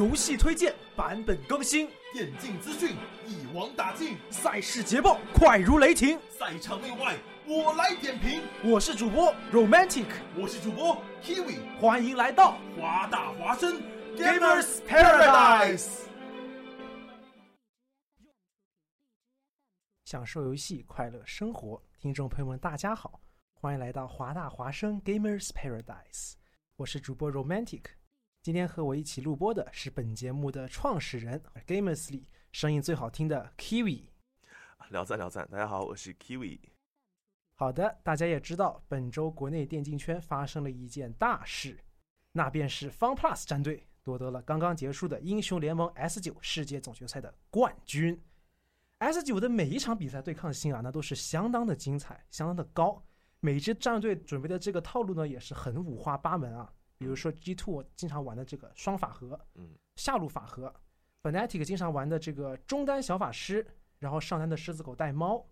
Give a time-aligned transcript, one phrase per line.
[0.00, 7.14] 游戏推荐版本更新，电竞资讯一网打尽，赛事捷报快如雷霆，赛场内外
[7.46, 8.40] 我来点评。
[8.64, 10.06] 我是主播 Romantic，
[10.38, 13.78] 我是主播 Kiwi，欢迎来到华大华生
[14.16, 15.90] Gamers Paradise。
[20.06, 23.20] 享受游戏，快乐生活，听众朋友们，大家好，
[23.52, 26.36] 欢迎来到华大华生 Gamers Paradise。
[26.76, 27.82] 我是主播 Romantic。
[28.42, 34.04] 今天和我一起录播的是本节目的创始人 Gamers 里声音最好听的 Kiwi。
[34.88, 36.58] 聊赞聊赞，大家好，我是 Kiwi。
[37.52, 41.78] 好的，大家也知道，本周国内电竞圈发生了一件大事，
[42.32, 48.18] 那便是 FunPlus 战队夺得了刚刚结束的英雄联盟 S 九世界总决赛的冠军。
[49.00, 53.04] S 九的每一场比赛对抗性啊，那都是相当的精彩，相当的高。
[53.40, 56.72] 每支战队准备的这个套路呢，也是很五花八门啊。
[57.00, 60.72] 比如说 G Two 经常玩的这个双法核，嗯，下路法核
[61.22, 63.66] ；Fnatic 经常玩的这个中单小法师，
[63.98, 65.42] 然后上单的狮子狗带猫；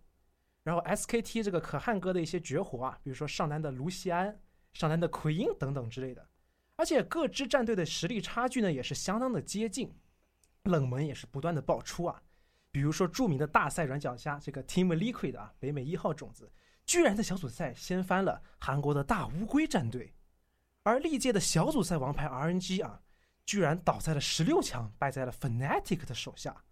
[0.62, 4.38] 然后 SKT 这个可汗哥的一些绝活啊，比如说上单的卢锡安、
[4.74, 6.28] 上单的奎因等等之类的。
[6.76, 9.90] 而且各支战队的实力差距呢，也是相当的接近，
[10.64, 12.22] 冷门也是不断的爆出啊。
[12.70, 16.52] 比如说著名的大赛软脚虾这个 Team Liquid 啊，北美一号种子，
[16.84, 20.12] 居然在小组赛掀翻了韩国的大乌龟战队。
[20.88, 23.02] 而历届的小组赛王牌 RNG 啊，
[23.44, 26.64] 居然倒在了十六强，败在了 Fnatic 的手下。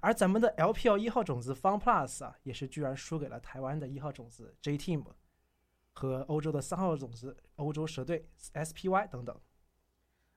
[0.00, 5.04] 而咱们的 LPL 一号种子 FunPlus 啊，也是居然输给了台湾的一号种子 JTeam
[5.92, 9.40] 和欧洲的三号种子欧洲蛇队 SPY 等等。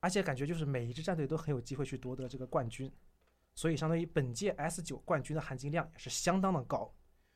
[0.02, 2.94] 而且感觉就是每一支战队都很有机会去夺得这个冠军，
[3.56, 6.94] 所以相当于本届 S 九冠军的含金量也是相当的高，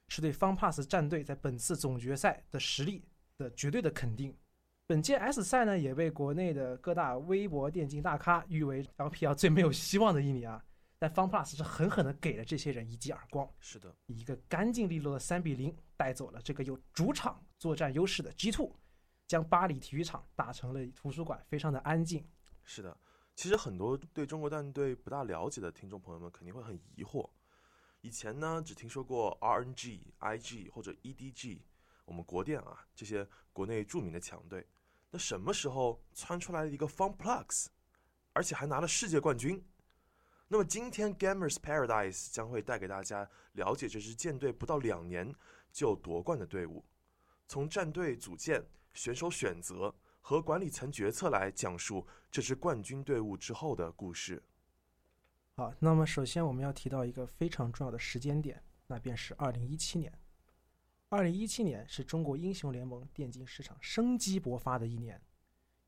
[0.08, 3.04] 是对 FunPlus 战队在本次总决赛的实力
[3.40, 4.38] 的绝对的肯定。
[4.90, 10.66] 本届 S 赛呢，也被国内的各大微博电竞大咖誉为 LPL 最没有希望的一年啊。
[10.98, 18.76] 但 FunPlus 是狠狠的给了这些人一记耳光，是的，以一个干净利落的三比零带走了这个有主场作战优势的 G Two，
[19.28, 22.28] 将巴黎体育场打成了图书馆，非常的安静。
[22.64, 22.98] 是的，
[23.36, 27.30] 其实很多对中国战队不大了解的听众朋友们肯定会很疑惑，
[28.02, 31.60] 以前呢只听说过 RNG、IG 或者 EDG，
[32.06, 34.66] 我们国电啊这些国内著名的强队。
[35.12, 37.68] 那什么时候窜出来了一个 FunPlugs，
[38.34, 39.64] 而且还拿了世界冠军？
[40.48, 45.34] 那么今天 Gamers Paradise 将会带给大家了解这支舰队不到两年
[45.72, 46.86] 就夺冠的队伍，
[47.48, 54.44] 从战队组建、选手选择和管理层决策来讲述这支冠军队伍之后的故事。
[55.56, 60.12] 好，那么首先我们要提到一个非常重要的时间点，那便是二零一七年。
[61.12, 65.20] 二零一七年是中国英雄联盟电竞市场生机勃发的一年。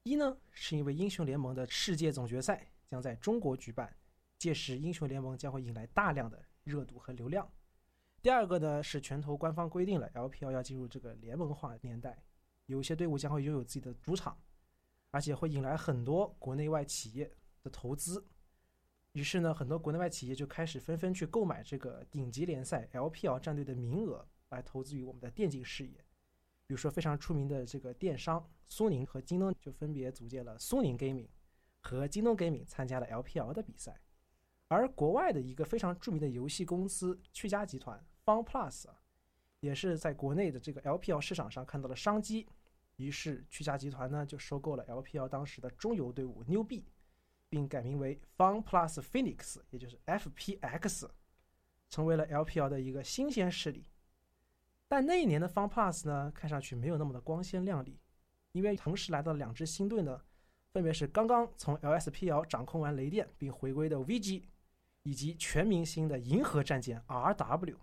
[0.01, 3.95] 一呢，是因为英雄联盟的世界总决赛将在中国举办，
[4.39, 7.47] 届时英雄联盟将会引来大量的热度和流量。
[8.19, 12.23] 第二个呢，是拳头官方规定了 LPL 要进入这个联盟化年代，
[12.65, 14.35] 有些队伍将会拥有自己的主场，
[15.11, 17.31] 而且会引来很多国内外企业
[17.61, 18.25] 的投资。
[19.11, 24.27] 于是呢，很多国内外企业就开始纷纷去购买这个顶级联赛 LPL 战队的名额。
[24.51, 25.97] 来投资于我们的电竞事业，
[26.67, 31.27] 比如说非常出名的这个电商苏宁和京东就分别组建了苏宁 Gaming
[31.79, 33.99] 和京东 Gaming 参加了 LPL 的比赛，
[34.67, 38.85] 而国外的一个非常著名的游戏公司趣家集团 Fun Plus，
[39.61, 42.47] 也是在国内的这个 LPL 市场上看到了商机，
[42.97, 46.85] 于是趣家集团呢就收购了 LPL 当时的中游队伍 New B，
[47.47, 51.09] 并改名为 Fun Plus Phoenix，也就是 FPX，
[51.89, 53.85] 成为了 LPL 的一个新鲜势力。
[54.91, 57.97] 但那一年的 Fun Plus 呢，看上去没有那么的光鲜亮丽，
[58.51, 60.21] 因为同时来到两支新队呢，
[60.73, 64.43] 分别是刚刚从 LSPL 掌控完雷电并回归的 VG，
[65.03, 67.77] 以及全明星的银河战舰 RW。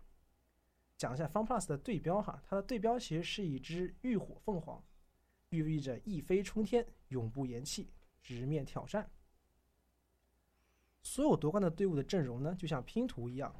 [0.98, 4.84] 讲一下 Fun Plus 的对标哈，它的对标其实是一只浴火凤凰，
[5.48, 7.88] 寓意着一飞冲天、永不言弃、
[8.20, 9.10] 直面挑战。
[11.02, 13.54] 所有夺冠的队伍的阵容呢，就像拼图一样，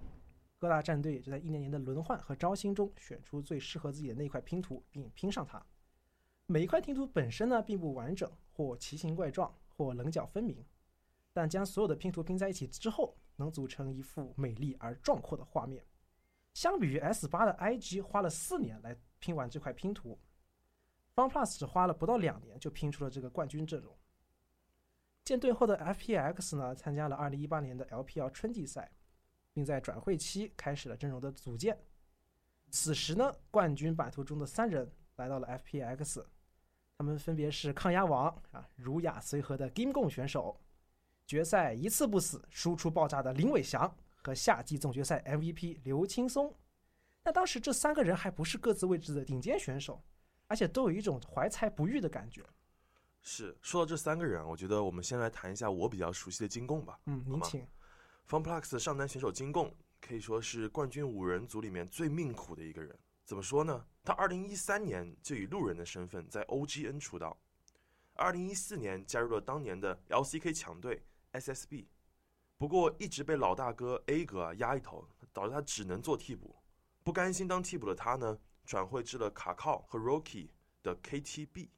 [0.58, 5.64] 各大战队也就在一年年的轮换和招新中选出最适合自己的那一块拼图，并拼上它。
[6.46, 10.64] 每一块拼图本身呢，并不完整，或奇形怪状，或棱角分明，
[11.32, 15.84] 但将所有的拼图拼在一起之后，能组成一幅美丽而壮阔的画面。
[16.54, 20.18] 相比于 S 八的 IG 花了四年来拼完这块拼图
[21.14, 23.96] ，FunPlus 只花了不到两年就拼出了这个冠军阵容。
[25.24, 28.90] 建队后的 FPX 呢，参加了2018年的 LPL 春季赛，
[29.58, 31.76] 并在转会期开始了阵容的组建。
[32.70, 36.24] 此时呢，冠军版图中的三人来到了 FPX，
[36.96, 40.60] 他们分别是抗压王啊，儒雅随和的 Game 共选手，
[41.26, 43.92] 决赛一次不死、输出爆炸的林伟翔。
[44.20, 46.54] 和夏季总决赛 MVP 刘青松，
[47.24, 50.02] 那当时这三个人还不是各自位置的顶尖选手，
[50.46, 52.44] 而且都有一种怀才不遇的感觉。
[53.22, 57.00] 是说到这三个人，我觉得我们先来谈一下我比较熟悉的金贡吧。
[57.06, 57.66] 嗯，您请。
[58.28, 62.94] FunPlus 上单选手金贡可以说是冠军五人组里面最命苦的一个人。
[63.24, 63.86] 怎么说呢？
[64.04, 67.40] 他2013年就以路人的身份在 OGN 出道
[68.16, 71.02] ，2014年加入了当年的 LCK 强队
[71.32, 71.86] SSB。
[72.58, 76.54] 不过一直被老大哥 A 哥啊压一头，导致他只能做替补。
[77.02, 80.50] 不甘心当替补的他呢，转会至了卡靠和 Rocky
[80.82, 81.70] 的 KTB。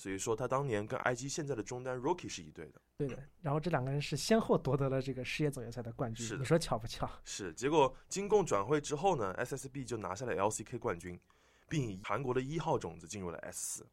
[0.00, 2.80] 所以说他当年跟 IG 现在的中单 Rocky 是一对的。
[2.96, 6.38] 对的，然后这两个人是先后夺得了这个世界总决赛的冠军。
[6.38, 7.06] 你说巧不巧？
[7.22, 11.20] 是，结果金贡转会之后呢，SSB 就拿下了 LCK 冠军，
[11.68, 13.86] 并以韩国的一号种子进入了 S 四。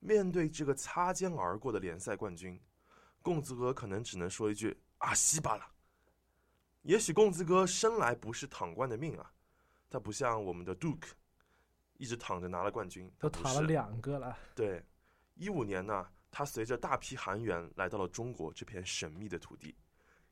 [0.00, 2.60] 面对这个擦肩而过的联赛冠军，
[3.22, 4.78] 贡子哥可能只能说一句。
[4.98, 5.66] 啊，西巴了。
[6.82, 9.32] 也许贡子哥生来不是躺冠的命啊，
[9.88, 11.08] 他不像我们的 Duke，
[11.96, 14.36] 一直躺着拿了冠军，都躺了两个了。
[14.54, 14.84] 对，
[15.36, 19.76] 一五年呢，他随着大批韩援来到了中国这片神秘的土地，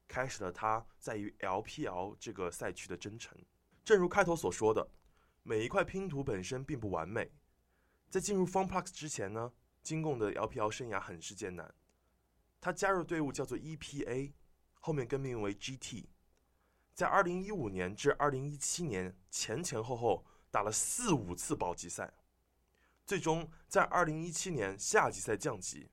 [0.08, 3.38] 开始了他在于 LPL 这个赛区的征程。
[3.84, 4.88] 正如开头所说的，
[5.42, 7.30] 每一块拼图本身并不完美。
[8.10, 9.52] 在进入 FunPlus 之前呢，
[9.82, 11.74] 金贡的 LPL 生涯很是艰难。
[12.60, 14.32] 他加入队伍叫做 EPA。
[14.86, 16.04] 后面更名为 GT，
[16.92, 22.12] 在二零一五年至二零一七年前前后后打了四五次保级赛，
[23.06, 25.90] 最终在二零一七年夏季赛降级。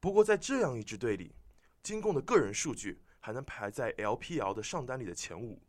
[0.00, 1.34] 不过在这样一支队里，
[1.82, 5.62] 金贡的个人数据还能排在 LPL 的上单里的前五，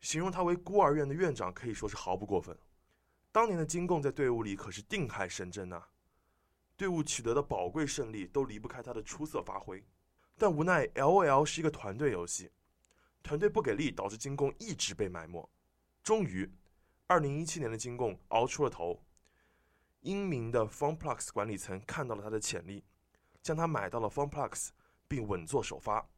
[0.00, 2.56] 形容他为孤儿院的院长可以说是毫不过分。
[3.30, 5.88] 当年的金贡在队伍里可是定海神针呐、啊，
[6.76, 9.84] 队伍取得的宝贵胜利都离不开他的出色发挥。
[10.38, 12.50] 但无奈，LOL 是一个团队游戏，
[13.22, 15.48] 团队不给力导致金贡一直被埋没。
[16.02, 16.50] 终于，
[17.12, 18.98] 二零一七年的金贡熬出了头，
[20.00, 22.82] 英明的 FunPlus 管理层看到了他的潜力，
[23.42, 24.70] 将他买到了 FunPlus，
[25.06, 26.08] 并稳坐首发。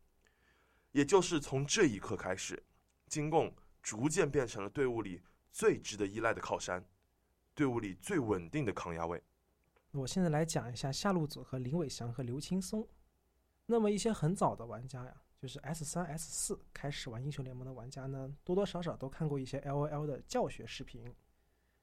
[0.93, 2.63] 也就是从这一刻开始，
[3.09, 5.21] 金贡逐渐变成了队伍里
[5.51, 6.89] 最值得依赖的靠山，
[7.57, 9.21] 队伍里最稳定的抗压位。
[9.91, 12.87] 我现在来讲一下下路组合林伟翔和刘青松。
[13.67, 21.15] 那么一些很早的玩家呀，就是 S 三、S 四开始玩英雄联盟的玩家呢，多多少少都看过一些 LOL 的教学视频。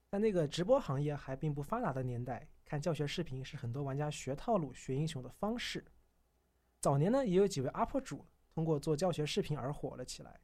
[0.09, 5.85] 在那个直播行业还并不发达的年代，看教学视频是很多玩家学套路、学英雄的方式。
[6.79, 10.39] 早年呢，也有几位 UP 主通过做教学视频而火了起来，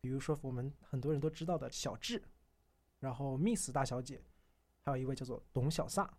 [0.00, 2.20] 比如说我们很多人都知道的小智，
[2.98, 4.24] 然后 Miss 大小姐，
[4.82, 6.12] 还有一位叫做董小撒。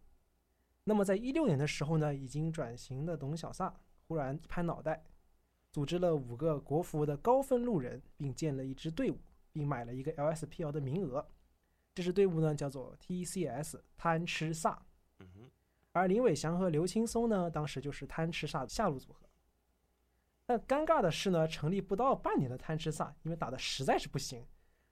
[0.85, 3.81] 那么在一六年的时候呢，已经转型的董小撒。
[4.07, 5.03] 忽然一拍脑袋，
[5.71, 9.19] 组织了五个国服的高分路人，并建了一支队伍，
[9.51, 11.27] 并买了一个 LSPL 的名额。
[11.93, 14.85] 这支队伍呢叫做 TCS 贪吃萨。
[15.19, 15.51] 嗯哼。
[15.93, 19.27] 而林伟翔和刘青松呢，当时就是贪吃萨的下路组合。
[20.45, 24.45] 但尴尬的是呢，成立不到半年的贪吃萨，因为打的实在是不行，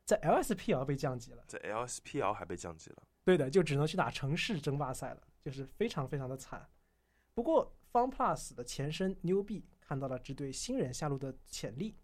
[0.04, 1.44] 在 LSPL 被降级了。
[1.48, 3.04] 在 LSPL 还被降级了。
[3.24, 6.68] 对的，就只能去打城市争霸赛了，就是非常非常的惨。
[7.34, 11.96] 不过，FunPlus 的前身 New B 看到了这对新人下路的潜力，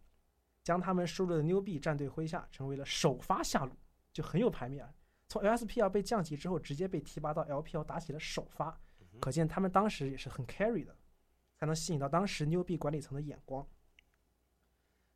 [0.64, 3.72] 将他们收入的 New B 战队麾下，成为了首发下路，
[4.14, 4.94] 就很有排面啊。
[5.28, 8.80] 从 LSPL 被降级之后，直接被提拔到 LPL 打起了首发，
[9.20, 10.96] 可见他们当时也是很 carry 的，
[11.56, 13.66] 才能吸引到当时 New B 管理层的眼光。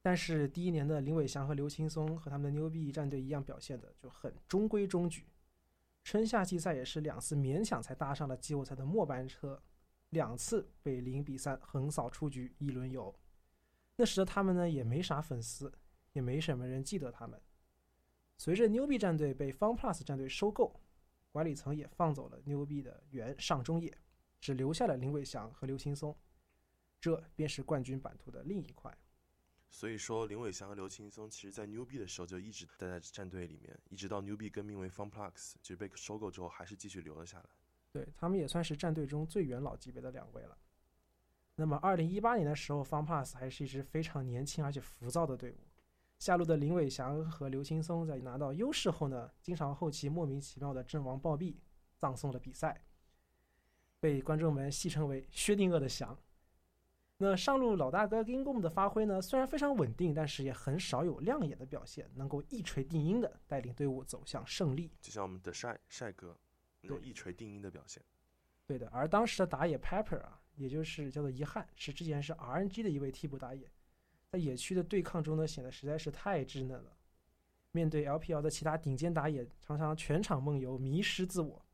[0.02, 5.28] 但是第一年的林伟翔和刘青松和他们的 New B 战队一样表现的就很中规中矩，
[6.04, 9.62] 春夏季赛也是两次勉强才搭上了季后赛的末班车。
[10.16, 13.14] 两次被零比三横扫出局，一轮游。
[13.98, 15.70] 那时的他们呢，也没啥粉丝，
[16.14, 17.40] 也没什么人记得他们。
[18.38, 20.80] 随着牛逼战队被 FunPlus 战队收购，
[21.32, 23.96] 管理层也放走了牛逼的原上中野，
[24.40, 26.18] 只留下了林伟翔和刘青松。
[27.02, 28.98] 这便是冠军版图的另一块。
[29.70, 37.50] 所以说，林伟翔和刘青松其实在 New B 的时候就一直待在战队里面，一直到 New B 更名为 FunPlus，就是被收购之后还是继续留了下来。
[37.96, 40.58] 对他们也算是战队中最元老级别的两位了。
[41.56, 45.60] 那么，二零一八年的时候，FunPlus 还是一支非常年轻而且浮躁的队伍。
[46.20, 51.56] 下路的林伟翔和刘青松在拿到优势后呢，经常后期莫名其妙的阵亡暴毙，
[51.96, 52.82] 葬送了比赛，
[54.02, 56.18] 被观众们戏称为“薛定谔的翔”。
[57.20, 64.92] 那上路老大哥 Gingom 的发挥呢，虽然非常稳定，但是也很少有亮眼的表现，能够一锤定音的带领队伍走向胜利。
[65.00, 66.38] 就像我们的帅帅哥。
[66.88, 68.04] 那种一锤定音的表现，
[68.66, 68.88] 对的。
[68.90, 73.70] 而当时的打野 Pepper 啊，也就是叫做遗憾，是之前是 RNG 的一位替补打野，
[74.30, 76.96] 在野区的对抗中呢，显得实在是太稚嫩了。
[77.72, 81.66] 面对 LPL 的其他顶尖打野，常常全场梦游，迷失自我。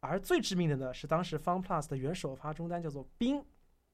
[0.00, 3.44] 而最致命的呢，是当时 FunPlus 的原首发中单叫做冰，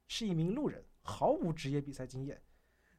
[0.06, 2.40] 是一名路人，毫无职业比赛经验，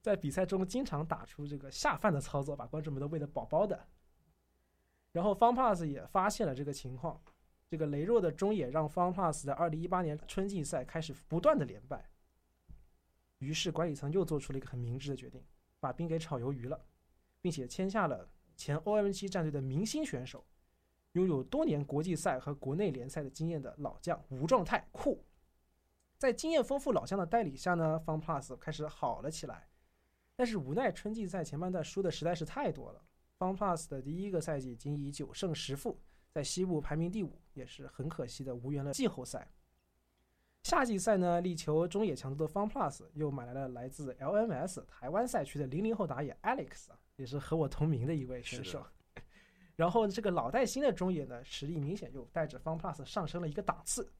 [0.02, 3.88] 在比赛中经常打出这个下饭的操作，把观众们都喂得饱饱的。
[5.12, 7.22] 然后 FunPlus 也发现了这个情况。
[7.72, 12.06] 这个羸弱的中野让 FunPlus 在2018年春季赛开始不断的连败，
[13.38, 15.42] 于是管理层又做出了一个很明智的决定，
[15.80, 16.78] 把兵给炒鱿鱼了，
[17.40, 20.46] 并且签下了前 OMG 战队的明星选手，
[21.14, 25.24] 拥有多年国际赛和国内联赛的经验的老将无状态酷。
[26.18, 29.70] 在经验丰富老将的带领下呢，FunPlus 开始好了起来，
[30.36, 33.02] 但是无奈春季赛前半段输的实在是太多了
[33.40, 35.98] ，FunPlus 的第一个赛季仅以九胜十负。
[36.32, 39.48] 在西部排名第五，也是很可惜的无缘了季后赛。
[40.64, 48.86] 夏季赛呢，力求中野强度的 FunPlus 又买来了来自 LMS 台湾赛区的零零后打野 Alex 啊，也是和我同名的一位选手。
[49.76, 54.12] 然后这个老带新的中野呢，实力明显又带着 FunPlus 上升了一个档次。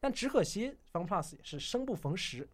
[0.00, 2.46] 但只可惜 FunPlus 也是生不逢时，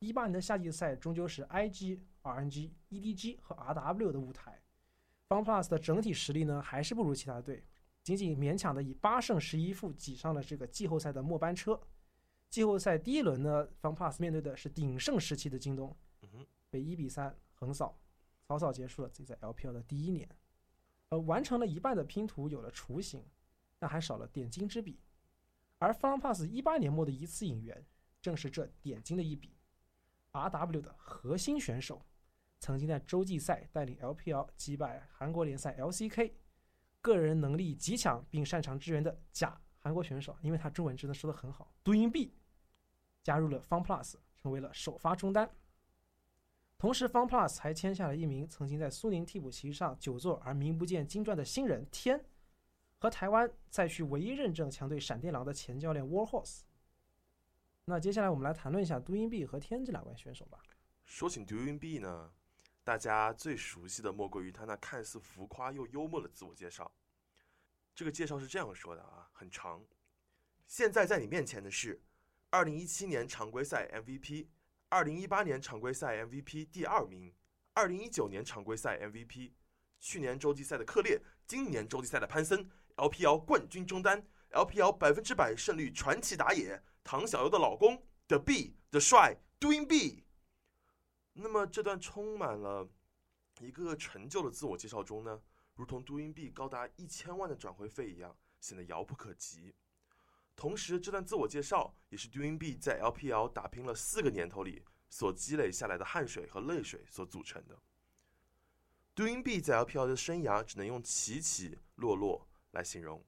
[0.00, 4.60] 一八年的夏季赛终究是 IG、RNG、EDG 和 RW 的舞台
[5.28, 7.64] ，FunPlus 的整体实力呢，还是不如其他队。
[8.16, 11.78] 仅仅勉强的以八胜十一负挤上了这个季后赛的末班车。
[12.48, 15.94] 季后赛第一轮呢，FunPlus 面对的是鼎盛时期的京东，
[16.70, 17.98] 被一比三横扫，
[18.46, 20.26] 草草结束了自己在 LPL 的第一年。
[21.10, 23.22] 呃，完成了一半的拼图，有了雏形，
[23.78, 24.98] 但还少了点睛之笔。
[25.78, 27.84] 而 FunPlus 一八年末的一次引援，
[28.22, 29.54] 正是这点睛的一笔。
[30.32, 32.02] RW 的核心选手，
[32.60, 36.32] 曾经在洲际赛带领 LPL 击败韩国联赛 LCK。
[37.08, 41.72] 个人能力极强并擅长支援的假韩国选手，因为他中文真的说的很好。
[41.82, 42.34] 杜英碧
[43.22, 45.50] 加入了 FunPlus，成为了首发中单。
[46.76, 52.24] 同时，FunPlus 还签下了一名曾经在苏宁替补席上久坐而名不见经传的新人天，
[52.98, 56.60] 和台湾赛区唯一认证强队闪电狼的前教练 Warhorse。
[57.84, 60.58] 那接下来我们来谈论一下杜英碧和天这两位选手吧。
[61.04, 62.30] 说起杜英碧呢？
[62.88, 66.90] 大家最熟悉的莫过于他那看似浮夸又幽默的自我介绍。
[67.94, 69.84] 这个介绍是这样说的啊，很长。
[70.66, 72.00] 现在在你面前的是
[72.50, 77.34] 2017年常规赛 MVP，2018 年常规赛 MVP 第二名
[77.74, 79.52] ，2019年常规赛 MVP，
[80.00, 90.24] 去年洲际赛的克烈，今年洲际赛的潘森，LPL 冠军中单，LPL 百分之百胜率传奇打野，唐小优的老公，The B，The 帅，Doing B。
[91.40, 92.88] 那么这段充满了
[93.60, 95.40] 一个个成就的自我介绍中呢，
[95.74, 99.72] 如同杜英币高达一千万的转会费一样，显得遥不可及。
[100.56, 107.80] 同时，这段自我介绍也是杜英币在 LPL 打拼了四个年头里所积累下来的汗水和泪水所组成的。
[109.14, 113.24] 杜英币在 LPL 的生涯只能用起起落落来形容。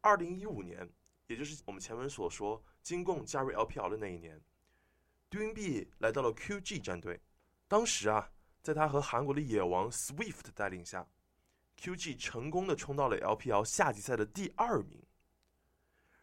[0.00, 0.92] 二零一五年，
[1.28, 4.42] 也就是我们前文所说金贡加入 LPL 的那一年。
[5.28, 7.20] 杜云碧来到了 QG 战队，
[7.66, 8.30] 当时啊，
[8.62, 11.06] 在他和韩国的野王 Swift 带领下
[11.78, 15.02] ，QG 成功的冲到了 LPL 夏季赛的第二名。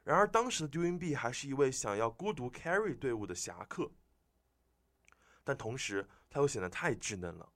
[0.03, 3.91] 然而，当时的杜云碧还是一位想要孤独 carry 队伍的侠客。
[5.43, 7.51] 但同时他又显得太稚嫩了。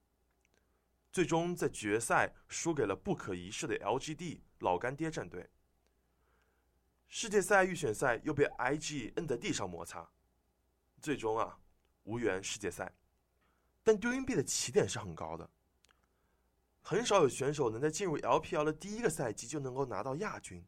[1.12, 5.50] 最终在决赛输给了不可一世的 LGD 老干爹战队。
[7.08, 10.10] 世界赛预选赛又被 IG 摁在地上摩擦，
[11.02, 11.60] 最终啊
[12.04, 12.94] 无缘世界赛。
[13.84, 15.50] 但 doinb 的起点是很高的，
[16.82, 20.66] 很少有选手能在进入 LPL 的第一个赛季就能够拿到亚军。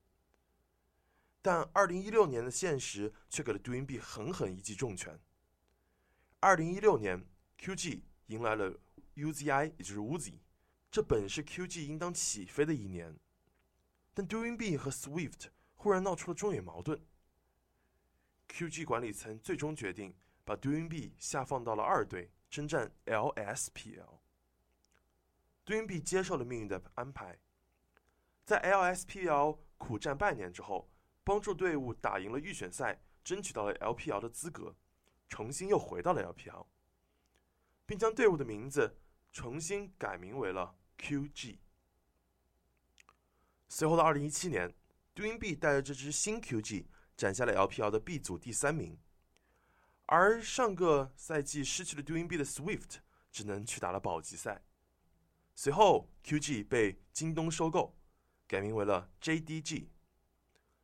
[1.42, 5.20] 但2016年的现实却给了 doinb 狠狠一记重拳。
[6.42, 7.26] 2016年
[7.58, 8.78] ，QG 迎来了
[9.16, 10.36] UZI，也就是 Uzi，
[10.92, 13.18] 这本是 QG 应当起飞的一年，
[14.14, 17.02] 但 doinb 和 Swift 忽然闹出了中野矛盾。
[18.50, 20.14] QG 管理层最终决定
[20.44, 24.20] 把 Doinb 下放到了二队，征战 LSPL。
[25.66, 27.40] Doinb 接受了命运的安排，
[28.44, 30.90] 在 LSPL 苦战半年之后。
[31.22, 34.76] 帮助队伍打赢了预选赛，争取到了 LPL 的资格，
[35.28, 36.66] 重新又回到了 LPL，
[37.86, 38.98] 并将队伍的名字
[39.32, 41.60] 重新改名为了 QG。
[43.68, 44.74] 随后的2017年
[45.14, 46.86] ，Doinb 带着这支新 QG
[47.20, 48.98] 斩下了 LPL 的 B 组第三名，
[50.06, 53.00] 而上个赛季失去了 Doinb 的 Swift
[53.30, 54.64] 只能去打了保级赛。
[55.54, 57.94] 随后，QG 被京东收购，
[58.48, 59.88] 改名为了 JDG。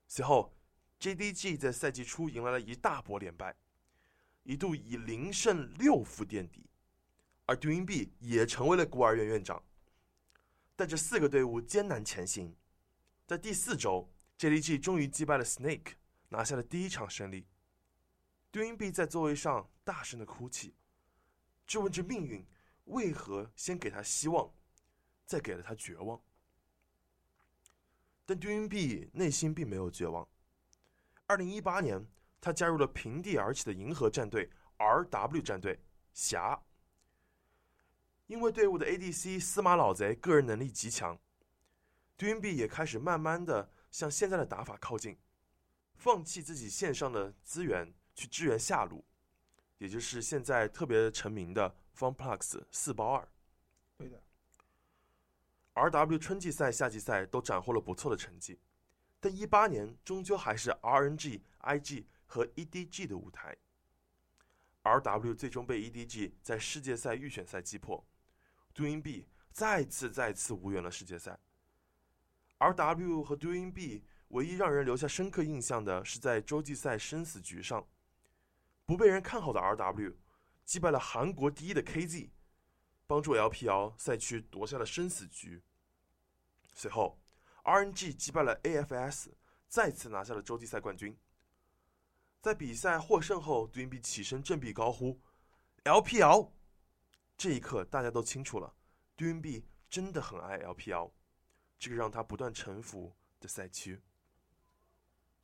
[0.10, 0.54] 随后
[1.00, 3.56] ，JDG 在赛季初迎来了一大波连败，
[4.44, 6.70] 一度以零胜六负垫底，
[7.46, 9.64] 而 Doinb 也成为了孤儿院院长。
[10.76, 12.54] 带着四个队伍艰难前行，
[13.26, 15.94] 在第四周，JDG 终于击败了 Snake，
[16.36, 17.48] 拿下了第一场胜利。
[18.52, 20.76] ，Doinb 在座位上大声的哭泣，
[21.66, 22.46] 质问着命运
[22.86, 24.54] 为何先给他希望，
[25.26, 26.22] 再给了他绝望。
[28.26, 30.28] 但 Doinb 内心并没有绝望。
[31.26, 32.06] 二零一八年，
[32.42, 35.80] 他加入了平地而起的银河战队 （RW 战队）
[36.14, 36.62] 侠。
[38.28, 41.18] 因为队伍的 ADC 司马老贼个人能力极强
[42.18, 45.18] ，Doinb 也开始慢慢的向现在的打法靠近，
[45.96, 49.04] 放弃自己线上的资源去支援下路，
[49.78, 53.28] 也就是现在特别成名的 FunPlus 四包二。
[53.98, 54.22] 对的。
[55.74, 58.60] R.W 春季赛、夏季赛都斩获了不错的成绩，
[59.20, 63.58] 但一八年终究还是 R.N.G、I.G 和 E.D.G 的舞台。
[64.84, 68.06] R.W 最终被 E.D.G 在世界赛预选赛击破
[68.74, 71.40] ，DoingB 再次再次无缘了世界赛。
[72.60, 74.04] R.W 和 DoingB
[74.36, 77.88] 唯一让人留下深刻印象的是在洲际赛生死局上，
[78.86, 80.14] 不被人看好的 R.W
[80.66, 82.32] 击败了韩国第一的 K.Z。
[83.08, 85.62] 帮助 LPL 赛区夺下了生死局。
[86.74, 87.20] 随后
[87.64, 89.28] ，RNG 击败了 AFS，
[89.68, 91.16] 再次拿下了洲际赛冠军。
[92.42, 95.22] 在比赛获胜后，Doinb 起身振臂高呼
[95.84, 96.50] ：“LPL！”
[97.38, 98.74] 这一刻，大家都清楚了
[99.16, 101.12] ，Doinb 真的很爱 LPL，
[101.78, 104.02] 这个让他不断臣服的赛区。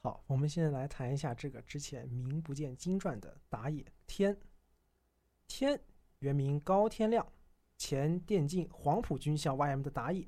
[0.04, 4.36] 好，我们现在来谈一下这个之前名不见经传的打野天。
[5.48, 5.80] 天
[6.20, 7.26] 原名高天亮。
[7.78, 10.28] 前电竞黄埔军校 YM 的打野，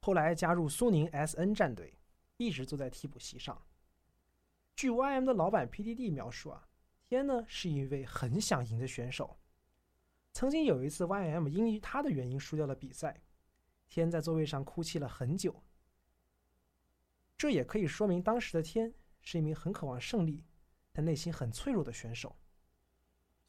[0.00, 1.98] 后来加入苏宁 SN 战队，
[2.38, 3.62] 一直坐在替补席上。
[4.74, 6.66] 据 YM 的老板 PDD 描述啊，
[7.02, 9.36] 天呢是一位很想赢的选手。
[10.32, 13.20] 曾经有一次 YM 因他的原因输掉了比赛，
[13.90, 15.62] 天在座位上哭泣了很久。
[17.42, 20.44] 这也可以说明当时的天是一名很渴望胜利，
[20.92, 22.36] 但内心很脆弱的选手。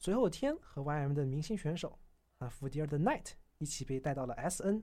[0.00, 1.96] 随后，天和 YM 的明星选手。
[2.38, 4.82] 啊福迪尔的 Night 一起被带到了 SN。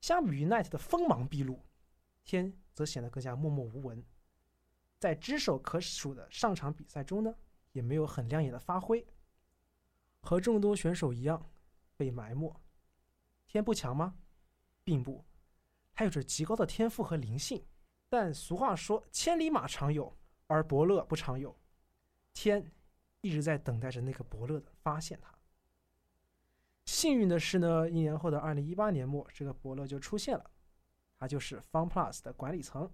[0.00, 1.62] 相比于 Night 的锋芒毕露，
[2.24, 4.02] 天则显得更加默默无闻。
[4.98, 7.34] 在只手可数的上场比赛中呢，
[7.72, 9.06] 也没有很亮眼的发挥。
[10.20, 11.52] 和众多选手一样，
[11.98, 12.58] 被埋没。
[13.46, 14.16] 天不强吗？
[14.82, 15.22] 并不，
[15.92, 17.62] 他有着极高的天赋和灵性。
[18.12, 20.14] 但俗话说，千里马常有，
[20.46, 21.58] 而伯乐不常有。
[22.34, 22.70] 天
[23.22, 25.32] 一直在等待着那个伯乐的发现他。
[26.84, 30.50] 幸运的是呢，一年后的二零一八年末，这个伯乐就出现了，
[31.16, 32.92] 他就是 FunPlus 的管理层。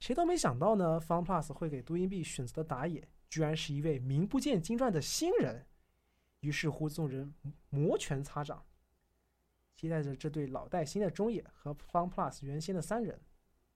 [0.00, 5.64] 谁都没想到呢，FunPlus 会给 DoingB 选择的打野，居然是一位名不见经传的新人。
[6.40, 7.32] 于是乎，众人
[7.70, 8.66] 摩拳擦掌，
[9.76, 13.20] 期待着这对老带新的中野和 FunPlus 原先的三人，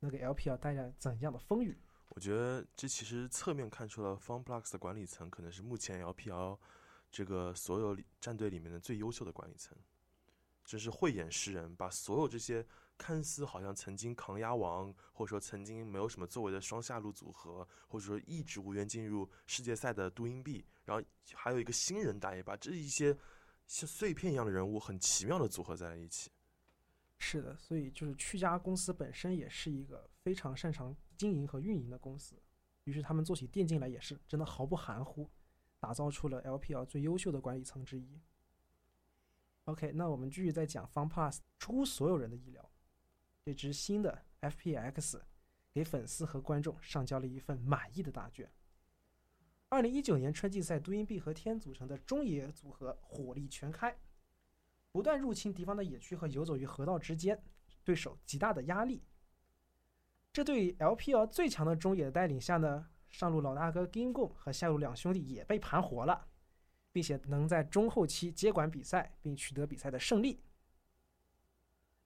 [0.01, 1.79] 那给 LPL 带来怎样的风雨？
[2.09, 6.59] 我觉得这其实侧面看出了 FunPlus 的管理层可能是目前 LPL。
[7.13, 9.77] 这个所有战队里面的最优秀的管理层，
[10.65, 12.65] 真是慧眼识人，把所有这些
[12.97, 23.13] 看似好像曾经抗压王，或者说曾经没有什么作为的双下路组合，或者说一直无缘进入世界赛的杜英币，然后还有一个新人打野，把这一些
[23.67, 26.31] 像碎片一样的人物很奇妙的组合在了一起。
[27.23, 32.35] 是的，所以就是趣家公司本身也是一个非常擅长经营和运营的公司，
[32.85, 35.31] 于是他们做起电竞来也是真的毫不含糊，
[35.79, 38.19] 打造出了 LPL 最优秀的管理层之一。
[39.65, 42.69] OK，那我们继续再讲 FunPlus 出乎所有人的意料，
[43.45, 45.21] 这支新的 FPX
[45.73, 48.51] 给粉丝和观众上交了一份满意的答卷。
[49.69, 53.95] 二零一九年春季赛，杜英碧和天组成的中野组合火力全开。
[54.93, 57.41] 不断入侵敌方的野区和游走于河道之间，
[57.85, 59.03] 对手极大的压力。
[60.33, 66.29] 这对 LPL 最强的中野的带领下呢，上路老大哥金贡和下路两兄弟也被盘活了，
[66.93, 70.41] 并且能在中后期接管比赛并取得比赛的胜利。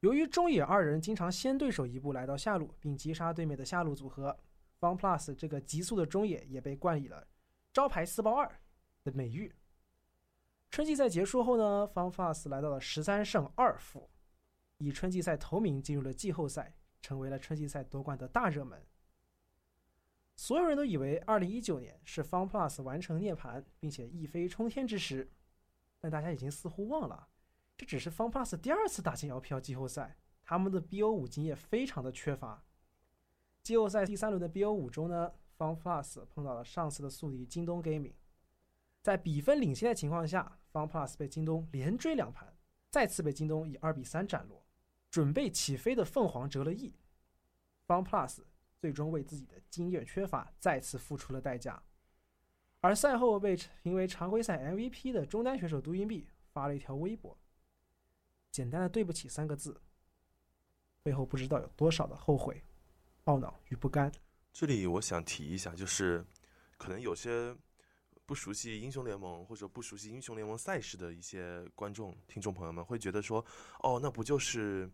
[0.00, 4.38] 由于中野二人经常先对手一步来到下路并击杀对面的下路组合
[4.78, 7.26] ，FunPlus 这个急速的中野也被冠以了
[7.72, 8.60] “招牌四包二”
[9.04, 9.54] 的美誉。
[10.74, 14.10] 春季赛结束后呢，FunPlus 来到了十三胜二负，
[14.78, 18.84] 以春季赛头名进入了季后赛，成为了春季赛夺冠的大热门。
[20.34, 25.30] 所有人都以为2019年是 FunPlus 完成涅槃并且一飞冲天之时，
[26.00, 27.28] 但大家已经似乎忘了，
[27.76, 32.64] 这只是 FunPlus 第二次打进 LPL 季后赛，他们的 BO5 经验非常的缺乏。
[33.62, 38.14] 季后赛第三轮的 BO5 中呢，FunPlus 碰到了上次的宿敌京东 Gaming。
[39.02, 42.52] 在比分领先的情况下，FunPlus 被京东连追两盘，
[42.90, 44.60] 再次被京东以二比三斩落。
[45.08, 46.92] 准备起飞的凤凰折了翼
[47.86, 48.40] ，FunPlus
[48.80, 51.80] 最终为自己的经验缺乏再次付出了代价。
[52.80, 57.38] 而赛后被评为常规赛 MVP 的中单选手杜英碧发了一条微博，
[58.50, 59.80] 简单的对不起三个字，
[61.04, 62.60] 背后不知道有多少的后悔、
[63.26, 64.10] 懊恼与不甘。
[64.52, 66.26] 这里我想提一下，就是
[66.76, 67.56] 可能有些。
[68.26, 73.44] 不熟悉英雄联盟或者不熟悉英雄联盟赛事的一些观众、听众朋友们会觉得说
[73.82, 74.90] ：“哦，那不就是，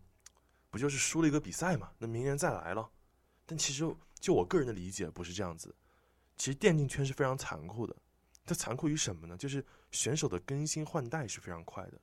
[0.69, 1.91] 不就是输了一个比赛嘛？
[1.97, 2.89] 那明年再来了。”
[3.45, 3.83] 但其实
[4.19, 5.75] 就我个人的理解不是这样子。
[6.37, 7.95] 其实电竞圈是非常残酷的，
[8.45, 9.37] 它残酷于什么呢？
[9.37, 12.01] 就是选手的更新换代是非常快的。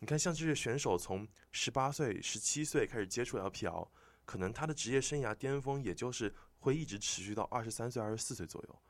[0.00, 3.88] 你看，像这些选手从十八岁、十七岁开始接触 LPL，
[4.24, 8.82] 可能他的职业生涯巅峰也就是会一直持续到二十三岁、二十四岁左右。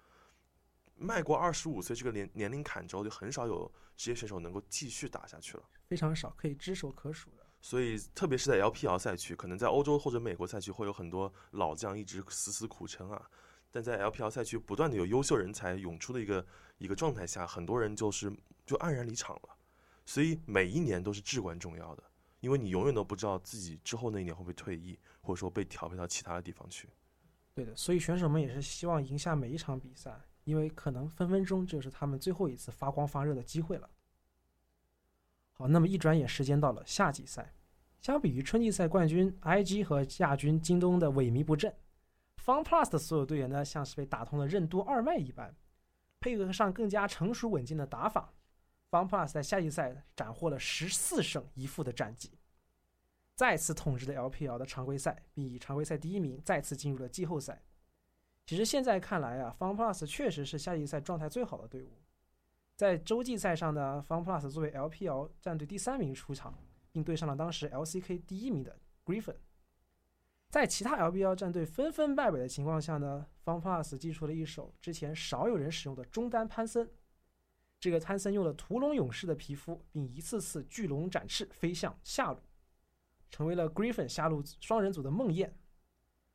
[1.00, 7.46] 迈过二十五岁这个年年龄坎之后，就很少有职业选手能够继续打下去了，非常少，可以只手可数的。
[7.62, 13.30] 所以，特别是在 LPL 赛区，可能在欧洲或者美国赛区会有很多老将一直死死苦撑啊。
[13.70, 16.44] 但在 LPL 赛区不断的有优秀人才涌出的一个
[16.78, 18.30] 一个状态下，很多人就是
[18.66, 19.56] 就黯然离场了。
[20.04, 22.02] 所以每一年都是至关重要的，
[22.40, 26.88] 因为你永远都不知道自己之后那一年会不会退役，或者说被调配到其他的地方去。
[27.54, 30.18] 对的，所以选手们也是希望赢下每一场比赛。
[30.44, 33.88] 因为可能分分钟就是他们最后一次发光发热的机会了。
[35.52, 37.52] 好，那么一转眼时间到了夏季赛，
[38.00, 41.74] 相比于春季赛冠军 IG 和亚军京东的萎靡不振
[42.42, 45.54] ，FunPlus 的所有队员呢像是被打通了任督二脉一般，
[46.18, 48.32] 配合上更加成熟稳健的打法
[48.90, 52.30] ，FunPlus 在夏季赛斩获了十四胜一负的战绩，
[53.34, 57.62] 再次统治了 LPL 的常规赛，并以常规赛第一名再次进入了季后赛。
[58.46, 62.02] 其实现在看来啊，FunPlus 确实是夏季赛状态最好的队伍。
[62.74, 66.58] 在洲际赛上呢，FunPlus 作为 LPL 战队第三名出场，
[66.90, 69.36] 并对上了当时 LCK 第一名的 Griffin。
[70.48, 76.90] 在其他 LPL 战队纷纷败北的情况下呢，FunPlus 祭出了一手之前少有人使用的中单潘森。
[77.78, 82.40] 这个潘森用了屠龙勇士的皮肤，并一次次巨龙展翅飞向下路，
[83.30, 85.50] 成为了 Griffin 下路双人组的梦魇。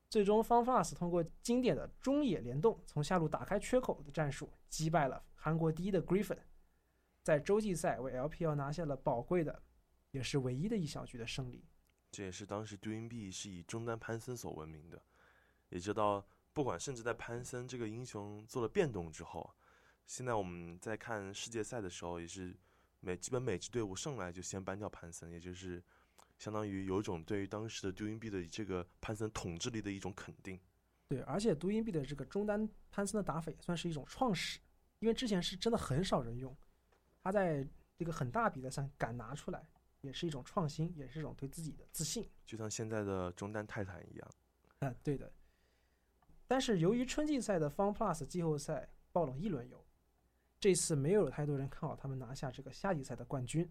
[0.07, 6.37] 最终，FunPlus 通过经典的中野联动，从下路打开缺口的战术，击败了韩国第一的 Griffin，
[7.21, 9.63] 在洲际赛为 LPL 拿下了宝贵的，
[10.11, 11.65] 也是唯一的一小局的胜利。
[12.11, 15.01] 这也是当时 DreamB 是以中单潘森所闻名的。
[15.69, 19.53] 也知道，不管甚至在潘森这个英雄做了变动之后，
[20.05, 22.55] 现在我们在看世界赛的时候，也是
[23.01, 25.83] 每基本每支队伍上来就先搬掉潘森，也就是。
[26.37, 30.59] 相当于有一种对于当时的 Dooin 币的这个潘森统治力的一种肯定。
[31.07, 34.59] 对，而且 Dooin 币的这个中单潘森的打法也算是一种创始，
[34.99, 36.55] 因为之前是真的很少人用，
[37.23, 39.67] 他在这个很大比赛上敢拿出来，
[40.01, 42.29] 也是一种创新，也是一种对自己的自信。
[42.45, 44.31] 就像现在的中单泰坦一样。
[44.79, 45.31] 嗯，对的。
[46.47, 49.83] 但是由于春季赛的 FunPlus 季后赛爆冷一轮游，
[50.59, 53.67] 这次没有太多人看好他们拿下这个夏季赛的冠军。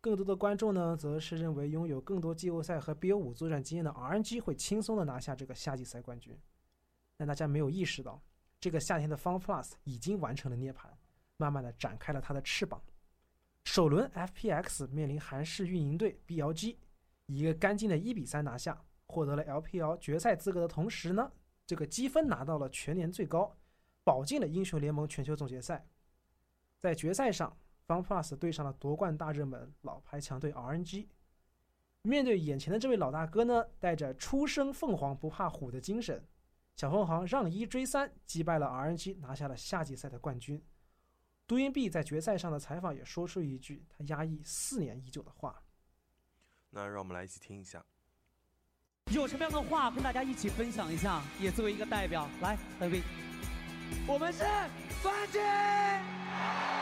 [0.00, 6.38] 更多的观众呢，则是认为拥有更多季后赛和 BO5 作战经验的 RNG 会轻松的拿下这个夏季赛冠军。
[7.16, 8.22] 但大家没有意识到，
[8.60, 10.86] 这个夏天的 FunPlus 已经完成了涅槃，
[11.36, 12.80] 慢慢的展开了它的翅膀。
[13.64, 16.76] 首轮 FPX 面临韩式运营队 BLG，
[17.26, 21.30] 以一个干净的一比三拿下，获得了 LPL 决赛资格的同时呢，
[21.66, 23.52] 这个积分拿到了全年最高，
[24.04, 25.84] 保进了英雄联盟全球总决赛。
[26.78, 27.54] 在决赛上
[27.88, 31.08] ，FunPlus 对上了夺冠大热门老牌强队 RNG。
[32.02, 36.24] 面对眼前的这位老大哥呢，带着初生凤凰不怕虎的精神，
[36.76, 40.62] 小凤凰让一追三，击败了 RNG，拿下了夏季赛的冠军。
[41.46, 45.62] 杜云碧在决赛上的采访也说出一句他压抑四年已久的话。
[46.70, 47.84] 那让我们来一起听一下。
[49.10, 51.22] 有什么样的话跟大家一起分享一下？
[51.40, 53.02] 也作为一个代表，来，大卫，
[54.06, 54.44] 我们是
[55.02, 56.77] 冠军。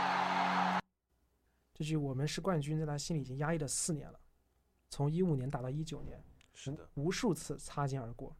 [1.79, 4.19] 这句“我们是冠军”在他心里已经压抑了四年了，
[4.89, 8.35] 从一五年打到一九年，是的，无数次擦肩而过。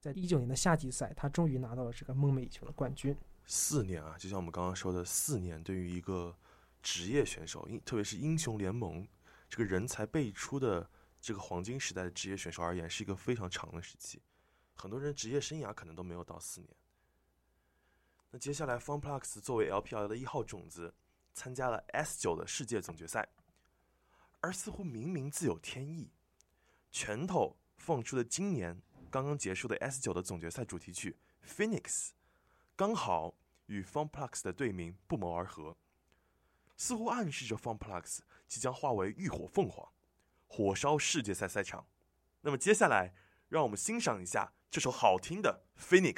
[0.00, 3.14] 在一九年的夏季赛，他终于拿到了这个梦寐以求的冠军。
[3.44, 6.34] 四年啊，就像我们刚刚说的，四年对于一个
[6.82, 9.06] 职业选手，英特别是英雄联盟
[9.50, 10.88] 这个人才辈出的
[11.20, 14.22] 这个黄金时代的职业选手而言，是一个非常长的时期。
[14.76, 16.70] 很多人职业生涯可能都没有到四年。
[18.30, 20.94] 那接下来，FunPlus 作为 LPL 的一号种子，
[21.32, 23.28] 参加了 S 九的世界总决赛，
[24.40, 26.10] 而似乎明明自有天意，
[26.90, 31.16] 拳头放出了今年刚刚结束的 S 九的总决赛主题曲
[31.48, 31.82] 《Phoenix》。
[32.76, 33.34] 刚好
[33.66, 35.76] 与 FunPlus 的队名不谋而合，
[36.76, 39.92] 似乎暗示着 FunPlus 即将化为浴火凤凰，
[40.46, 41.86] 火烧世界赛赛场。
[42.40, 43.14] 那么接下来，
[43.48, 46.14] 让我们欣赏一下这首好听的《Phoenix》。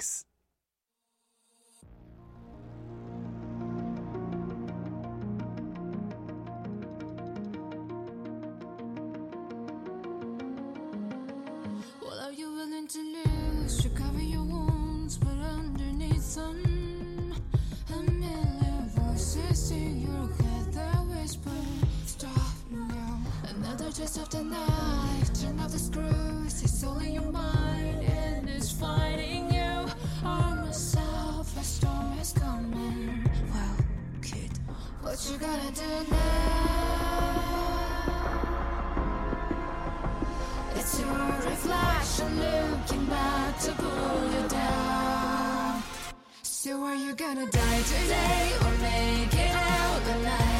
[23.94, 25.30] Taste of the night.
[25.40, 26.62] Turn off the screws.
[26.62, 29.86] It's all in your mind, and it's fighting you.
[30.24, 33.30] Arm yourself, a storm is coming.
[33.52, 33.76] Well,
[34.20, 34.50] kid,
[35.00, 36.63] what you gonna do now?
[47.16, 50.53] Gonna die today or make it out alive?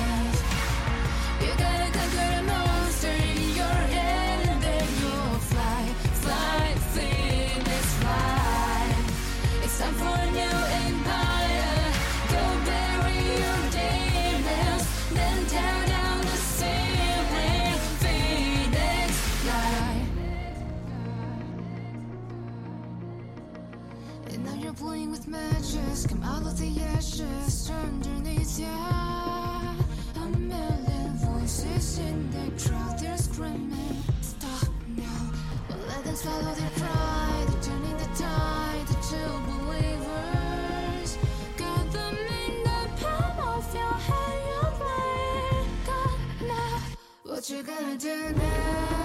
[47.45, 49.04] What you gonna do now?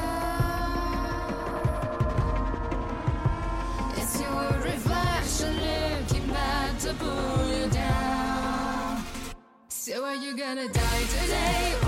[10.56, 11.79] Gonna die today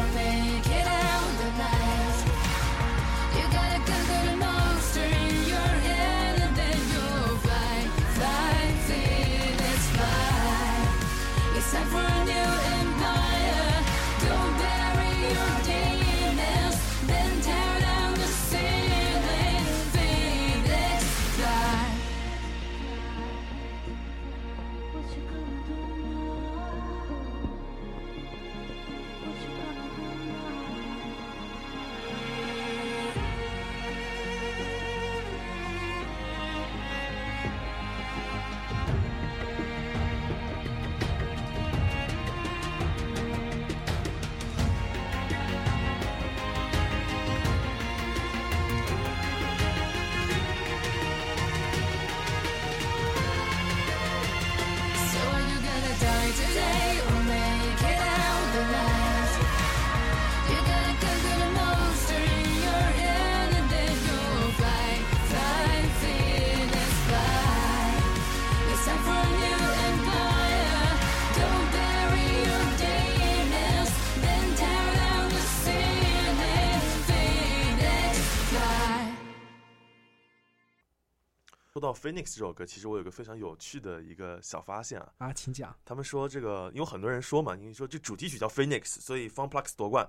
[81.81, 85.75] 说到 Phoenix 这首歌，其实我有个非常有趣的一个小发现啊，啊，请讲。
[85.83, 90.07] 他们说这个，因为很多人说嘛，因为说这主题曲叫 Phoenix，所以 Funplex 夺冠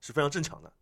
[0.00, 0.72] 是非常正常的。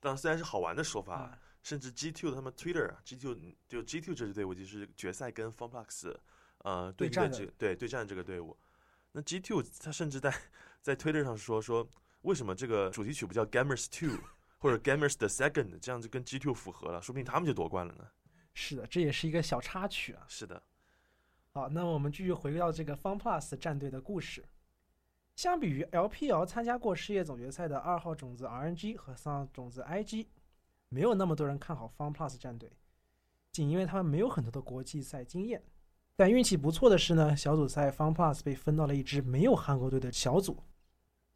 [0.00, 3.34] 但虽然是好玩的说法，啊甚至 G Two 他们 Twitter 啊，G Two
[3.66, 6.14] 就 G Two 这支队伍就是决赛跟 Funplex
[6.58, 8.54] 呃对对战这对对战这个队伍。
[9.12, 10.30] 那 G Two 他甚至在
[10.82, 11.88] 在 Twitter 上说说，
[12.20, 14.18] 为什么这个主题曲不叫 Gamers Two
[14.58, 18.06] 或者 Gamers the Second，这样就跟 G Two 符合了，说不定他们就夺冠了呢。
[18.54, 20.24] 是的，这也是一个小插曲啊。
[20.28, 20.62] 是的，
[21.50, 24.44] 好，那我们继续回到这个 FunPlus 战队的故事。
[25.36, 30.26] 相比于 LPL 参加过世界总决赛的二号种子 RNG 和三号种子 IG，
[30.88, 32.70] 没有那么多人看好 FunPlus 战队，
[33.50, 35.60] 仅因为他们没有很多的国际赛经验。
[36.14, 40.62] 但运气不错的是呢，小组赛 FunPlus 被分到了一支没有韩国队的小组，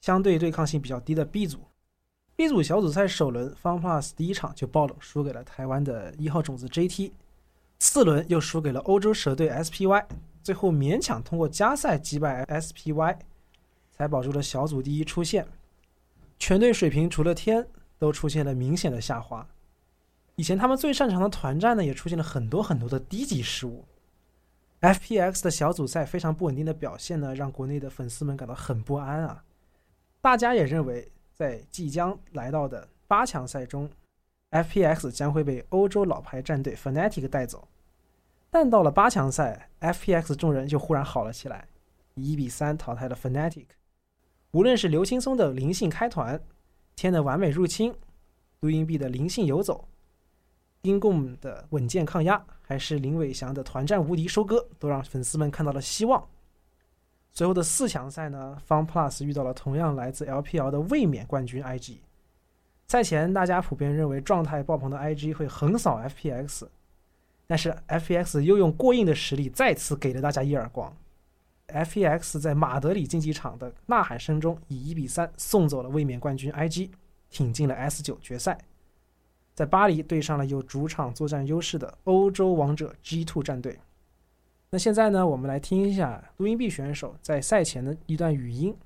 [0.01, 1.67] 相对对抗性比较低的 B 组。
[2.39, 7.11] B 组小组赛首轮，FunPlus 第一场就爆冷，输给了台湾的一号种子 JT，
[7.81, 10.07] 次轮又输给了欧洲蛇队 SPY，
[10.41, 13.19] 最后勉强通过加赛击败 SPY，
[13.91, 15.49] 才保住了小组第一出线。
[16.39, 17.67] 全队水平除了天
[17.99, 19.45] 都出现了明显的下滑。
[20.37, 23.85] 以前他们最擅长的团战呢，也出现了很多很多的低级失误。
[24.81, 29.43] FPX 的小组赛非常不稳定的表现呢，让国内的粉丝们感到很不安啊。
[30.21, 33.89] 大家也认为，在即将来到的八强赛中
[34.51, 37.69] ，FPX 将会被欧洲老牌战队 Fnatic 带走。
[38.51, 41.69] 但到了八强赛，FPX 众人就忽然好了起来，
[42.15, 43.67] 以一比三淘汰了 Fnatic。
[44.51, 46.41] 无论是刘青松的灵性开团，
[46.97, 47.95] 天的完美入侵，
[48.61, 49.87] 杜英碧的灵性游走，
[50.83, 56.29] 丁贡的稳健抗压，还是林伟翔的团战无敌收割，都让粉丝们看到了希望。
[57.39, 61.99] 最后的四强赛呢，FunPlus 遇到了同样来自 LPL 的卫冕冠军 IG。
[62.89, 66.67] 赛前大家普遍认为状态爆棚的 IG 会横扫 FPX，
[67.47, 70.93] 但是 FPX 又用过硬的实力再次给了大家一耳光。
[71.69, 76.91] FPX 在马德里竞技场的呐喊声中，以一比三送走了卫冕冠军 IG，
[77.31, 78.59] 挺进了 S 九决赛。
[79.55, 83.79] 在巴黎对上了有主场作战优势的欧洲王者 G2 战队。
[84.71, 88.77] 那现在呢，我们来听一下录音 B 选手在赛前的一段语音。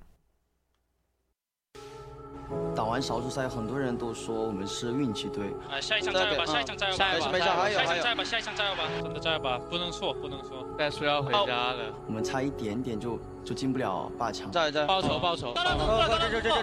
[2.73, 5.47] 打完小组赛，很多人都说我们是运气队。
[5.69, 6.47] 啊，下一场加油吧！
[6.47, 6.99] 下一场加油吧！
[6.99, 8.25] 下一场没事还有还有下一场加油吧！
[8.25, 8.83] 下一场加油吧！
[9.03, 9.59] 真的加油吧！
[9.69, 10.65] 不能错，不能错。
[10.79, 11.93] 再说要回家了。
[12.07, 14.49] 我们差一点点就就进不了八强。
[14.53, 15.53] 在在报仇报仇！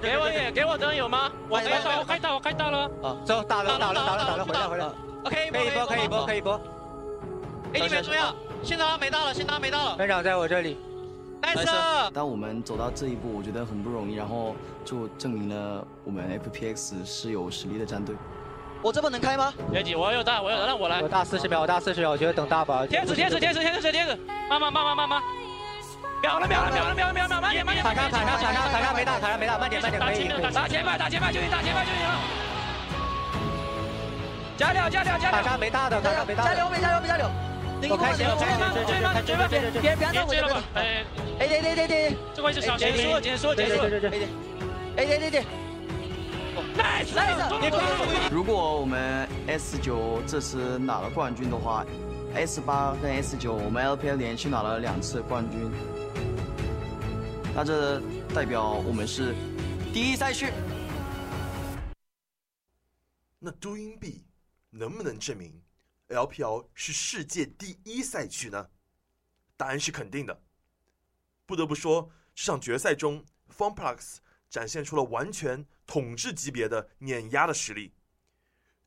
[0.02, 1.30] 给我也给我灯有吗？
[1.50, 2.86] 我开到我开到我开到了。
[3.04, 4.86] 啊，走打了打了打了打了，回来回来。
[5.26, 6.62] OK，可以播可以播可以播。
[7.74, 8.16] 哎，你们怎么
[8.60, 8.66] 样？
[8.66, 9.96] 现场没到了，现场没到了。
[9.96, 10.78] 班长在我这里。
[11.42, 12.12] nice。
[12.12, 18.16] 当我们走到这一步，我觉得很不容易，然后就证明了我们 FPX 是有实力的战队。
[18.82, 19.54] 我这波能开吗？
[19.72, 21.02] 别急，我有大，我有大，让我来。
[21.02, 22.86] 我大四十秒，我大四十秒，我觉得等大吧。
[22.86, 24.16] 天使天使天使天使天使，
[24.50, 25.24] 慢慢慢慢慢慢。
[26.22, 27.84] 秒了秒了秒了秒了秒了，慢点慢点。
[27.84, 30.28] 塔上塔上塔上塔上没大塔上没大，慢点慢点可以。
[30.54, 32.20] 打前排打前排就赢打前排就赢了。
[34.58, 35.42] 加料加料加料！
[35.42, 36.56] 塔上没大的，塔上没大的。
[36.56, 37.30] 加油没加油没加油！
[37.88, 39.80] 我开始我开始追吧追吧追吧！
[39.82, 40.64] 别别别追了吧！
[40.74, 41.06] 哎
[41.40, 43.82] 哎对对对对，这回是小结束结束结束。
[44.98, 45.46] 哎对对对。
[46.76, 48.30] nice nice！
[48.30, 51.86] 如果我们 S 九这次拿了冠军的话
[52.36, 55.72] ，S 八跟 S 九我们 LPL 连续拿了两次冠军，
[57.56, 58.02] 那这
[58.36, 59.34] 代表我们是
[59.94, 60.48] 第一赛区。
[63.40, 64.26] 那朱英碧
[64.70, 65.54] 能不能证明
[66.10, 68.70] LPL 是世界第一赛区呢？
[69.56, 70.42] 答案是肯定的。
[71.46, 73.24] 不得不说，这场决赛中
[73.56, 74.18] FunPlus
[74.50, 77.94] 展现出了完全统治级别的碾压的实力。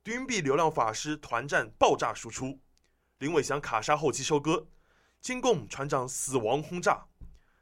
[0.03, 2.61] 杜英碧流量法师团战爆炸输出，
[3.19, 4.67] 林伟翔卡莎后期收割，
[5.21, 7.07] 金贡船长死亡轰炸，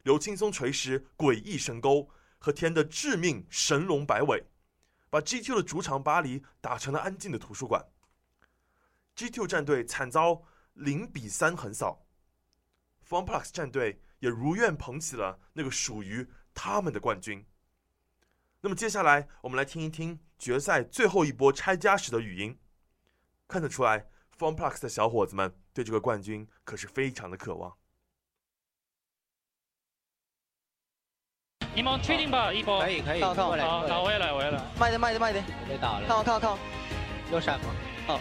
[0.04, 4.42] 刘青松锤石诡异神钩和天的致命神龙摆尾。
[5.10, 7.84] 把 GQ 的主场巴黎打成了安静的图书馆。
[9.20, 12.06] GQ 战队惨遭零比三横扫
[13.06, 17.44] ，FunPlus 战队也如愿捧起了那个属于他们的冠军。
[18.62, 22.58] 那么接下来我们来听一听决赛最后一波拆家时的语音，
[23.46, 24.06] 看得出来
[24.38, 27.76] FunPlus 的小伙子们对这个冠军可是非常的渴望。
[31.74, 32.50] 你们确定吧？
[32.50, 34.58] 一波可以可以，看我看我好，我也来我也来。
[34.78, 36.08] 慢点慢点慢点，被打了。
[36.08, 36.58] 看我看我看我，
[37.30, 37.66] 有闪吗？
[38.06, 38.20] 好。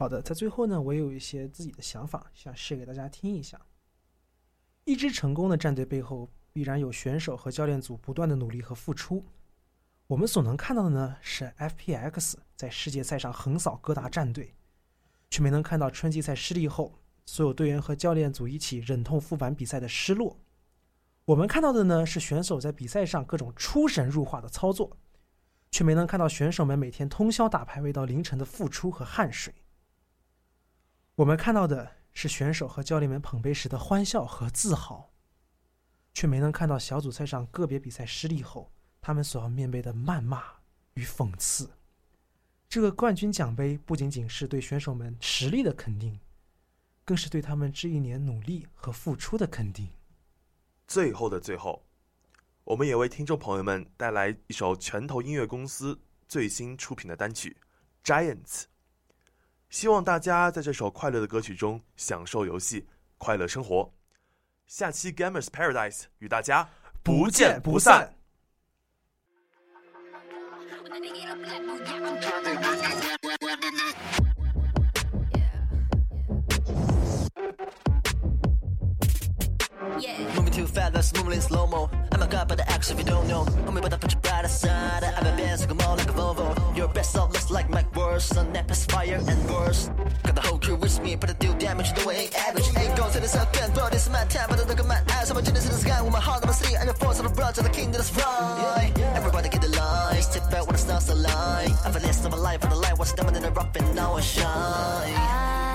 [0.00, 3.60] 好的，在最后呢，我也有一些自己的想法，想试给大家听一下。
[4.84, 9.22] 一支成功的战队背后，必然有选手和教练组不断的努力和付出。
[10.06, 14.54] 我们所能看到的呢，是 FPX 在世界赛上横扫各大战队，
[15.28, 16.94] 却没能看到春季赛失利后，
[17.26, 20.34] 所有队员和教练组一起忍痛复盘比赛的失落。
[21.26, 24.96] 我们看到的呢，是选手在比赛上各种出神入化的操作，
[25.70, 29.52] 却没能看到选手们每天通宵打排位到凌晨的付出和汗水。
[31.20, 35.12] 我们看到的是选手和教练们捧杯时的欢笑和自豪，
[36.14, 40.42] 却没能看到小组赛上个别比赛失利后，他们所要面对的谩骂
[40.94, 41.72] 与讽刺。
[42.70, 46.18] 这个冠军奖杯不仅仅是对选手们实力的肯定，
[47.04, 49.90] 更是对他们这一年努力和付出的肯定。
[50.88, 51.84] 最后的最后，
[52.64, 57.58] 我们也为听众朋友们带来一首拳头音乐公司最新出品的单曲
[58.08, 58.62] 《Giants》。
[59.70, 62.86] 希望大家在这首快乐的歌曲中享受游戏，
[63.18, 63.92] 快乐生活。
[64.66, 66.68] 下期 Gamers Paradise 与大家
[67.02, 68.12] 不见不散。
[79.80, 81.88] Moving too fast, that's moving in slow mo.
[82.12, 83.44] I'm a god, but the action if you don't know.
[83.64, 85.04] Homie, but I put your brighter side.
[85.04, 86.76] I've a been so come on like a Volvo.
[86.76, 88.36] Your best self looks like my worst.
[88.36, 89.90] On that past fire and worse.
[90.24, 91.96] Got the whole crew with me, but I do damage.
[91.96, 92.66] No, it ain't average.
[92.76, 93.88] Ain't going to the second, bro.
[93.88, 95.30] This is my time, but I look at my eyes.
[95.30, 96.76] I'm a genius in the sky with my heart on my sleeve.
[96.78, 98.92] And your force of the broad to the king that's right.
[99.14, 100.20] Everybody get the line.
[100.20, 101.70] Step back when the stars align.
[101.86, 103.94] I've a list of my life, and the light was diamond in the rough, and
[103.96, 104.44] now I shine.
[104.46, 105.69] I,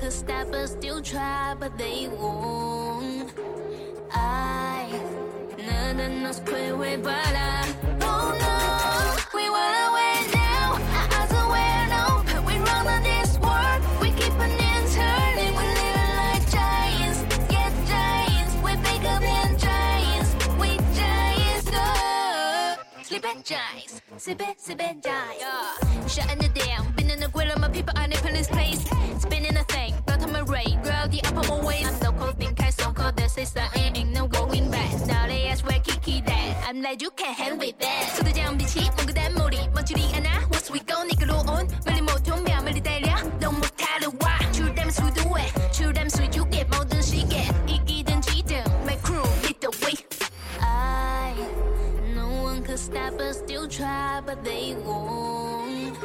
[0.00, 3.30] could stop us, still try, but they won't.
[4.10, 4.88] I,
[5.58, 7.68] nothing else quit with, but I,
[8.00, 8.56] oh no,
[9.36, 10.72] we win now.
[10.96, 11.48] Our eyes are
[12.46, 12.56] we
[13.10, 17.20] this world, we keep on in turning, we living like giants,
[17.52, 21.84] yeah giants, we big up and giants, we giants, go.
[23.44, 24.00] Giants,
[25.04, 26.14] giants.
[26.14, 28.82] Shutting it down, been in the grill of my people on the police place.
[29.20, 29.39] Spinning
[30.59, 31.87] girl, the upper my waist.
[31.87, 35.07] I'm so cold, think I so cold, this is the ain't, ain't no going back.
[35.07, 36.65] Now they ask where Kiki that.
[36.67, 38.11] I'm like, you can't handle it that.
[38.15, 40.47] So the jam be cheap, 뭔가 단 머리, 멋지리 않아.
[40.49, 41.67] What's we go, 니가로 on.
[41.85, 43.15] 멀리 못 오면 멀리 달려.
[43.39, 44.51] 너무 못하러 와.
[44.51, 47.47] 출담 수도해, 출담 수유해, 모든 시계.
[47.67, 49.95] 이기든 지든, my crew, lead the way.
[50.61, 51.33] I,
[52.13, 55.97] no one could stop us, still try, but they won't.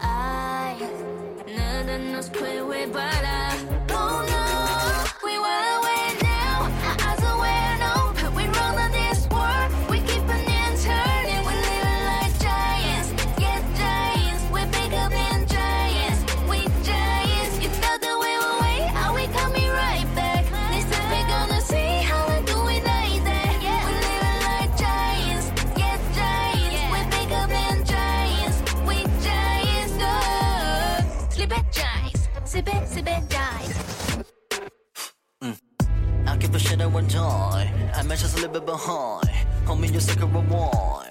[0.00, 0.76] I,
[1.97, 3.82] nada nos puede parar.
[37.03, 37.89] on time.
[37.95, 39.29] I mean, just a little bit behind.
[39.65, 41.09] Homie, you're sick of a wine.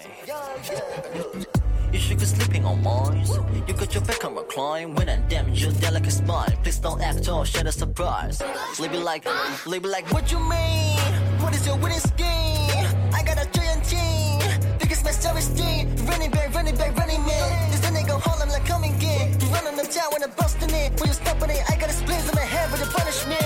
[1.93, 3.25] You should be sleeping on mine.
[3.67, 4.95] You got your back on my climb.
[4.95, 6.57] When I damn your delicate spine.
[6.63, 8.43] Please don't act or share the surprise.
[8.79, 9.27] Leave it like,
[9.67, 10.99] leave it like, what you mean?
[11.41, 12.87] What is your winning scheme?
[13.13, 14.41] I got a giant team.
[14.79, 15.95] Biggest my self esteem.
[16.07, 17.71] Running back, running back, running man.
[17.71, 19.39] This nigga Harlem like coming in.
[19.41, 20.99] You running the down when I'm busting it.
[20.99, 23.42] When you stopping it, I got a split in my head with a punishment.